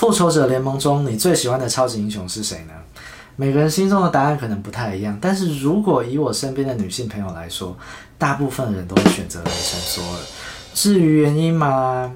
[0.00, 2.72] 复仇者联盟中，你最喜欢的超级英雄是谁呢？
[3.36, 7.76] 每个人心中的答案可能不太一样，但是如果以我身边的女性朋友来说，
[8.16, 10.20] 大部分人都会选择雷神索尔。
[10.72, 12.10] 至于原因嘛，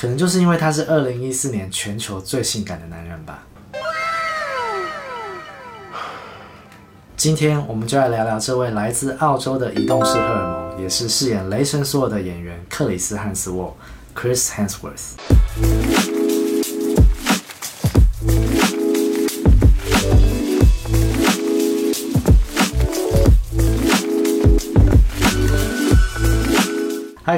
[0.00, 3.42] 可能就是因为他是二零一四年全球最性感的男人吧。
[7.16, 13.76] 今天我们就来聊聊这位来自澳洲的移动式荷尔蒙，也是饰演雷神索尔的演员克里斯汉斯沃
[14.14, 16.17] （Chris Hemsworth）。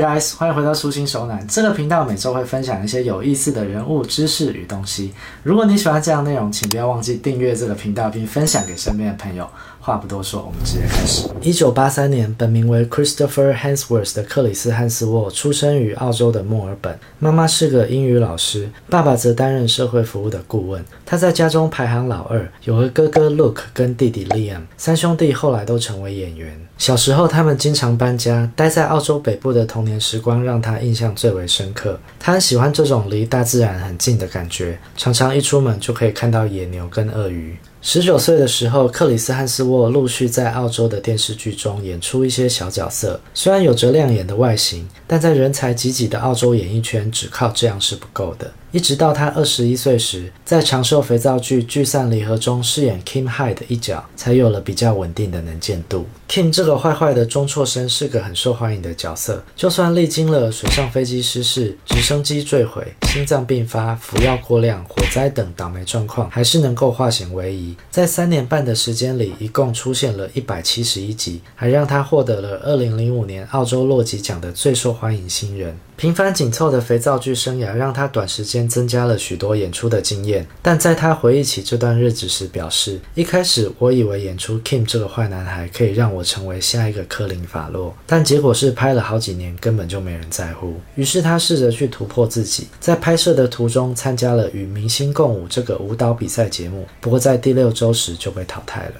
[0.00, 1.46] Guys，欢迎回到初心手暖。
[1.46, 5.12] 这个频道每周会分享一些有意思的人物、知识与东西。
[5.42, 9.46] 如果你喜欢这样内容，请不要忘记订阅这个频道，并分享给身边的朋友。
[9.80, 11.27] 话不多说，我们直接开始。
[11.41, 20.85] 一九八三年，本名为 Christopher Hansworth 的克里斯汉斯沃出生于澳洲的墨尔本，妈妈是个英语老师，爸爸则担任社会服务的顾问。
[21.07, 26.60] 他在家中排行老二，有个哥哥 Luke 跟弟弟 Liam，三兄弟后来都成为演员。
[26.76, 31.99] 小时候，他们经常搬家，待在澳洲北部的童年时光让他印象最为深刻。
[32.19, 37.57] 他很喜欢这种离大自然很近的感觉，常常一出门就可以看到野牛跟鳄鱼。
[37.82, 43.18] 十九岁的时候，克里斯汉斯沃陆续在澳洲的电视剧中演出一些小角色。
[43.32, 48.52] 虽然有着亮眼的外形，但在人才济济的澳洲演艺圈，只靠这样是不够的。
[48.73, 56.07] 一直到他二十一岁时，在长寿肥皂剧《聚散离合》中饰演 Kim Hyde 的一角，才有了比较稳定的能见度。
[56.29, 67.75] Kim 这个坏坏的中辍生是个很受欢迎的角色，就算历经了水上飞机失事、直升机坠毁、心脏病发、服药过量、火灾等倒霉状况，还是能够化险为夷。
[67.91, 75.76] 在三年半的时间里，一共出现了一百七十一集，还让他获得了二零零五年澳洲洛吉奖的最受欢迎新人。
[75.97, 90.75] 平凡紧凑的肥皂剧生涯让他短时间增加了许多演出的经验，但在他回忆起这段日子时表示：“一开始我以为演出 Kim 这个坏男孩可以让我成为下一个科林法洛，但结果是拍了好几年根本就没人在乎。
[90.94, 98.93] 于是他试着去突破自己，在拍摄的途中参加了《与明星共舞》这个舞蹈比赛节目，不过在第六周时就被淘汰了。”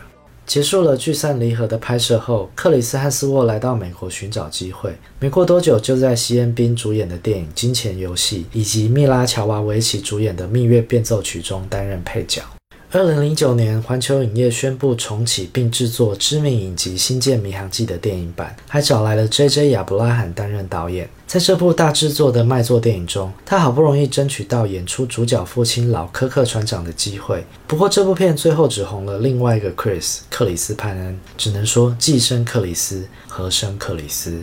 [0.51, 4.93] 结束了聚散离合的拍摄后，克里斯汉斯沃来到美国寻找机会。
[5.21, 12.43] 没过多久，就在西恩宾主演的电影《金钱游戏》以及密拉乔娃维奇主演的《蜜月变奏曲》中担任配角。
[12.93, 19.71] 二零零九年，环球影业宣布重启并制作知名影集《星舰迷航记》的电影版，还找来了 J.J.
[19.71, 21.09] 亚伯拉罕担任导演。
[21.25, 27.45] 在这部大制作的卖座电影中，他好不容易争取到演出主角父亲老科克船长的机会。
[27.69, 34.43] 不过，这部片最后只红了另外一个 Chris 克里斯潘恩，只能说寄生克里斯，何生克里斯。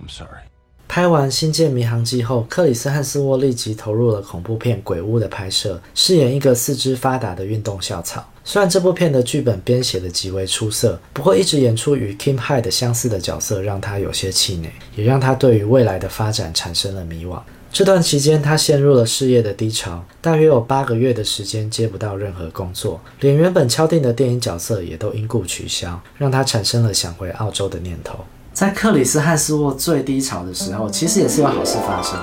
[0.00, 0.51] I'm sorry.
[0.94, 8.22] 拍完《星舰迷航记》后，克里斯汉斯沃立即投入了恐怖片《鬼屋》的拍摄，饰演一个四肢发达的运动校草。
[8.44, 17.40] 虽然这部片的剧本编写的极为出色，不过一直演出与 Kim Hyde 相似的角色，让他有些气馁，也让他对于未来的发展产生了迷惘。
[17.72, 28.18] 这段期间，他陷入了事业的低潮，大约有八个月的时间接不到任何工作，连原本敲定的电影角色也都因故取消，让他产生了想回澳洲的念头。
[28.52, 32.18] 在克里斯汉斯沃最低潮的时候，其实也是有好事发生。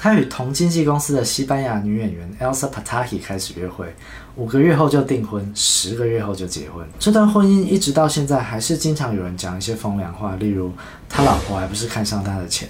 [0.00, 3.94] 他与同经纪公司的西班牙女演员 Elsa Pataki 开始约会，
[4.36, 6.86] 五个月后就订婚，十个月后就结婚。
[6.98, 10.70] 这段婚姻一直到现在，还是经常有人讲一些风凉话，例如
[11.08, 12.68] 他老婆还不是看上他的钱。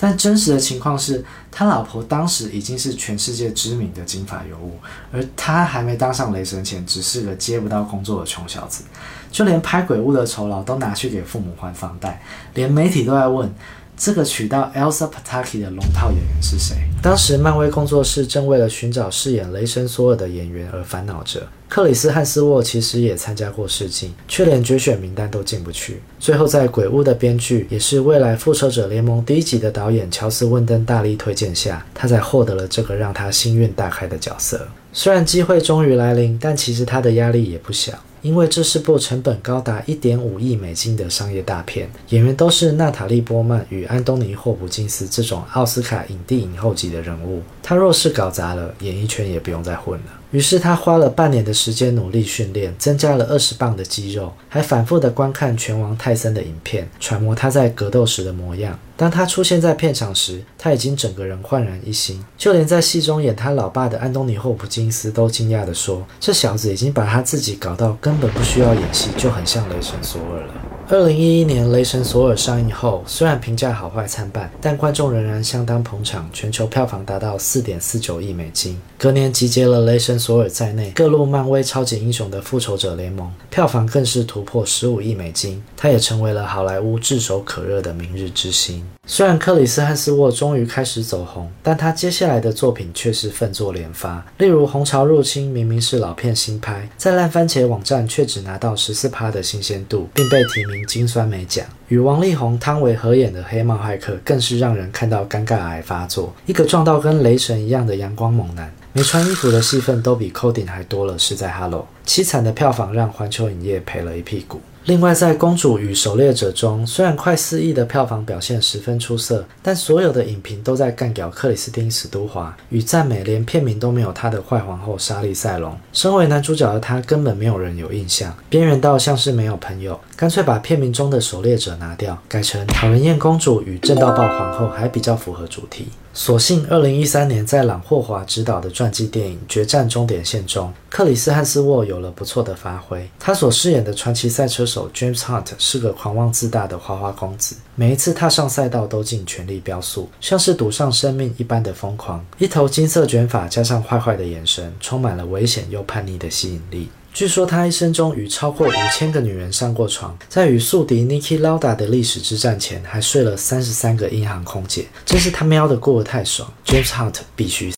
[0.00, 4.78] 但真实的情况是他老婆当时已经是全世界知名的金发尤物，
[5.12, 8.84] 而他还没当上雷神前，只是个接不到工作的穷小子。
[9.30, 12.22] 就连拍鬼屋的酬劳都拿去给父母还房贷，
[12.54, 13.52] 连媒体都在问
[13.96, 16.76] 这个娶到 Elsa Pataki 的龙套演员是谁。
[17.02, 21.46] 当时漫威工作室正为了寻找饰演雷神索尔的演员而烦恼着。
[21.68, 26.00] 克里斯汉斯沃其实也参加过试镜，却连决选名单都进不去。
[26.18, 34.66] 最后在鬼屋的编剧，也是未来复仇者联盟第一集的导演乔斯温登大力推荐下，他才获得了这个让他心愿大开的角色。
[34.92, 37.92] 虽然机会终于来临，但其实他的压力也不小。
[38.28, 47.42] 因为这是部成本高达一点五亿美金的商业大片，演员都是娜塔莉波曼与安东尼霍普金斯这种奥斯卡影帝影后级的人物。
[47.62, 50.17] 他若是搞砸了，演艺圈也不用再混了。
[50.30, 58.78] 于是他花了半年的时间努力训练，增加了二十磅的肌肉，还反复的观看拳王泰森的影片，揣摩他在格斗时的模样。
[58.94, 70.52] 当他出现在片场时，他已经整个人焕然一新，就连在戏中演他老爸的安东尼霍普金斯都惊讶地说：“这小子已经把他自己搞到根本不需要演戏，就很像雷神索尔了。”
[70.90, 78.80] 二零一一年《雷神索尔》上映后，虽然评价好坏参半，但观众仍然相当捧场，全球票房达到四点四九亿美金。
[78.96, 88.82] 隔年集结了《雷神索尔》在内各路漫威超级英雄的《复仇者联盟》，票房更是突破十五亿美金，他也成为了好莱坞炙手可热的明日之星。
[89.06, 94.24] 虽然克里斯·汉斯沃终于开始走红，但他接下来的作品却是奋作连发。
[94.38, 101.64] 例如《红潮入侵》明明是老片新拍，在烂番茄网站却只拿到十四趴的新鲜度，并被提名金酸梅奖。
[101.88, 106.34] 与王力宏、汤唯合演的《黑帽骇客》更是让人看到尴尬癌发作。
[106.46, 111.86] 一个撞到跟雷神一样的阳光猛男，没穿衣服的戏份都比 Coding 还多了，是在 Hello。
[112.06, 114.60] 凄惨的票房让环球影业赔了一屁股。
[114.88, 125.78] 另外，在《公主与狩猎者》中，虽然快四亿的票房表现十分出色，但所有的影评都在干掉克里斯汀·史都华，与赞美连片名都没有她的坏皇后莎莉·赛隆。
[125.92, 130.00] 身为男主角的他，根本没有人有印象，边缘到像是没有朋友。
[130.16, 135.88] 干脆把片名中的狩猎者拿掉，改成讨人厌公主与正道报皇后，还比较符合主题。
[136.14, 143.08] 所幸，二零一三年在朗霍华执导的传记电影《决战终点线》中，克里斯·汉斯沃有了不错的发挥。
[143.20, 152.24] 他所饰演的传奇赛车手 James Hunt 是个狂妄自大的花花公子，每一次踏上赛道都尽全力飙速，像是赌上生命一般的疯狂。
[152.38, 156.88] 一头金色卷发加上坏坏的眼神，充满了危险又叛逆的吸引力。
[157.18, 166.48] 据说他一生中与超过五千个女人上过床，在与宿敌 Niki Lauda 的历史之战前，还睡了三十三个银行空姐，真是他喵的过得太爽。
[166.64, 167.74] James Hunt 必须。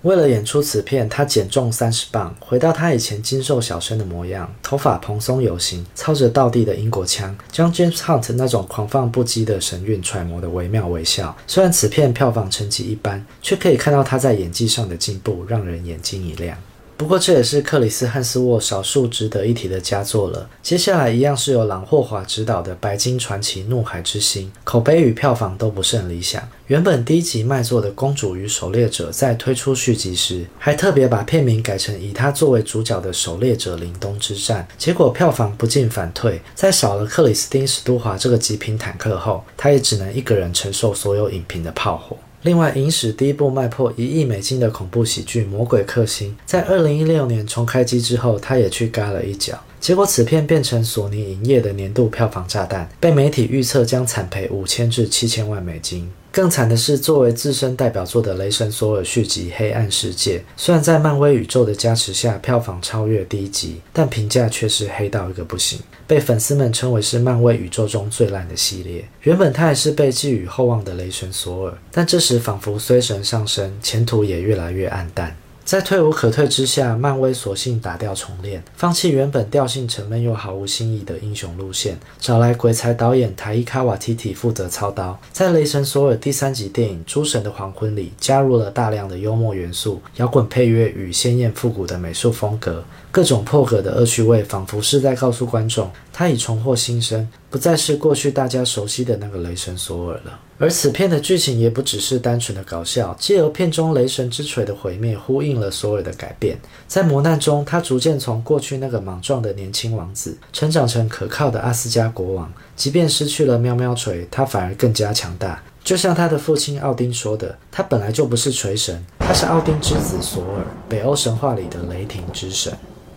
[0.00, 11.36] 为了演出此片，他减重三十磅，回到他以前精瘦小生的模样，头发蓬松有型，操着道地的英国腔，将 James Hunt 那种狂放不羁的神韵揣摩得惟妙惟肖。
[11.46, 16.56] 虽然此片票房成绩一般，却可以看到他在演技上的进步，让人眼睛一亮。
[16.98, 20.48] 不过这也是克里斯·汉斯沃少数值得一提的佳作了。
[20.62, 26.42] 接下来一样是由朗霍华执导的《白金传奇：怒海之心》，口碑与票房都不是很理想。
[26.68, 36.40] 原本第一集卖座的《公主与狩猎者》在推出续集时，还特别把片名改成以他作为主角的《狩猎者：凛冬之战》，结果票房不进反退。
[36.54, 42.16] 在少了克里斯汀·史都华这个极品坦克后，他也只能一个人承受所有影评的炮火。
[42.46, 49.60] 另外，影史第一部卖破一亿美金的恐怖喜剧《魔鬼克星》，在二零一六年重开机之后，他也去嘎了一脚。
[49.80, 56.08] 结果，此片变成索尼影业的年度票房炸弹，被媒体预测将惨赔五千至七千万美金。
[56.36, 69.02] 更惨的是，作为自身代表作的《雷神索尔》续集《黑暗世界》，虽然在漫威宇宙的加持下票房超越第一集，但评价却是黑到一个不行，被粉丝们称为是漫威宇宙中最烂的系列。
[69.22, 75.34] 原本他也是被寄予厚望的《雷神索尔》，但这时仿佛衰神上身，前途也越来越暗淡。
[75.66, 92.84] 在退无可退之下，漫威索性打掉重练，放弃原本调性沉闷又毫无新意的英雄路线，找来鬼才导演台伊卡瓦提提负责操刀，在《雷神索尔》第三集电影《诸神的黄昏》里加入了大量的幽默元素、摇滚配乐与鲜艳复古的美术风格。
[93.16, 100.38] 各种破格的恶趣味，仿佛是在告诉观众，他已重获新生，不再是过去大家熟悉的那个雷神索尔了。
[100.58, 106.58] 而此片的剧情也不只是单纯的搞笑，借由片中雷神之锤的毁灭，呼应了索尔的改变。
[106.86, 112.52] 在磨难中，他逐渐从过去那个莽撞的年轻王子，成长成可靠的阿斯加国王。
[112.76, 115.62] 即便失去了喵喵锤，他反而更加强大。
[115.82, 122.70] 就像他的父亲奥丁说的：“他本来就不是锤神，他是奥丁之子索尔，北欧神话里的雷霆之神。”《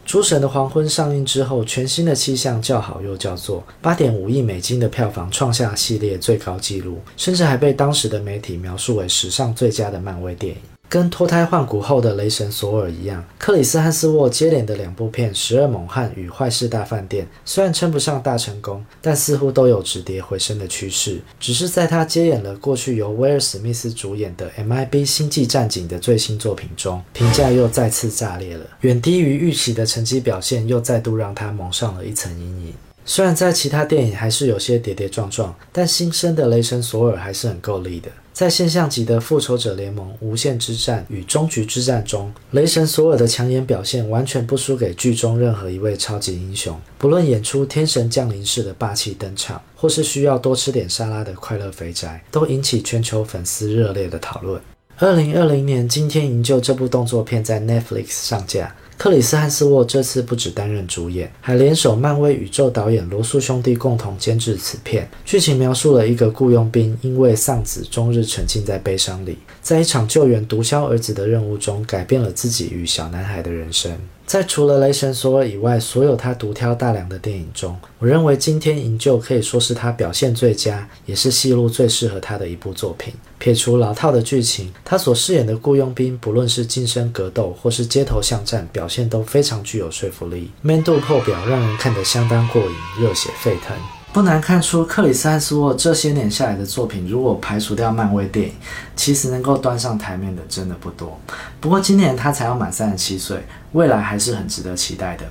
[0.10, 10.79] 诸神的黄昏》上映之后，全新的气象叫好又叫座，八点五亿美金的票房创下系列最高纪录，甚至还被当时的媒体描述为史上最佳的漫威电影。
[10.90, 21.22] 跟脱胎换骨后的雷神索尔一样，克里斯·汉斯沃接连的两部片《十二猛汉》与《坏事大饭店》虽然称不上大成功，但似乎都有止跌回升的趋势。
[21.40, 32.74] 只是在他接演了过去由威尔·史密斯主演的《MIB 星际战警》的最新作品中，评价又再次炸裂了，远低于预期的成绩表现又再度让他蒙上了一层阴影。
[33.06, 38.10] 虽然在其他电影还是有些跌跌撞撞，但新生的雷神索尔还是很够力的。
[38.40, 46.80] 在现象级的《复仇者联盟：无限之战》与《终局之战》中，雷神索尔的抢眼表现完全不输给剧中任何一位超级英雄。
[46.98, 54.62] 不论演出天神降临式的霸气登场，或是需要多吃点沙拉的快乐肥宅，都引起全球粉丝热烈的讨论。
[55.00, 58.74] 二零二零年，今天营救这部动作片在 Netflix 上架。
[59.00, 65.10] 克里斯·汉斯沃这次不止担任主演，还联手漫威宇宙导演罗素兄弟共同监制此片。
[65.24, 69.38] 剧情描述了一个雇佣兵因为丧子，终日沉浸在悲伤里。
[69.62, 73.98] 在一场救援毒枭儿子的任务中，改变了自己与小男孩的人生。
[74.30, 83.12] 在除了雷神索尔以外，所有他独挑大梁的电影中，我认为《惊天营救》可以说是他表现最佳，也是戏路最适合他的一部作品。
[83.40, 93.76] 撇除老套的剧情，他所饰演的雇佣兵，不论是近身格斗或是街头巷战，表现都非常具有说服力面度破表，让人看得相当过瘾，热血沸腾。
[94.12, 98.54] 不难看出，克里斯·汉斯沃这些年下来的作品，如果排除掉漫威电影，
[98.96, 101.20] 其实能够端上台面的真的不多。
[101.60, 105.26] 不过今年他才要满三十七岁，未来还是很值得期待的。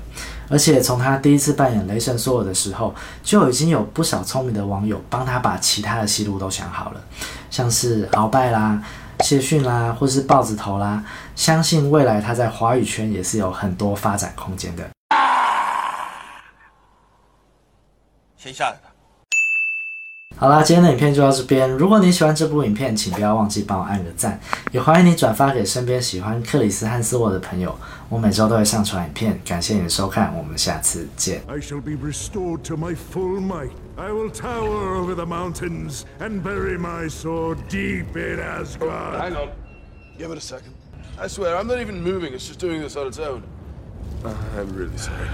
[0.51, 7.01] 而且从他第一次扮演雷神索尔的时候，就已经有不少聪明的网友帮他把其他的戏路都想好了，
[7.51, 8.83] 像是鳌拜啦、
[9.21, 11.05] 谢逊啦，或是豹子头啦。
[11.37, 14.89] 相信未来他在华语圈也是有很多发展空间的。
[18.39, 18.75] 先下。
[20.41, 21.69] 好啦，今天的影片就到这边。
[21.69, 24.39] 如果你喜欢这部影片，请不要忘记帮我按个赞，
[24.71, 27.77] 也欢迎你转发给身边喜欢克里斯汉斯沃的朋友。
[28.09, 31.43] 我每周都会上传影片，感谢你的收看，我们下次见。
[31.49, 33.71] I shall be restored to my full might.
[33.97, 39.21] I will tower over the mountains and bury my sword deep in Asgard.
[39.21, 39.49] Hang on.
[40.17, 40.73] Give it a second.
[41.21, 42.33] I swear, I'm not even moving.
[42.33, 43.43] It's just doing this on its own.
[44.25, 45.27] I'm really sorry.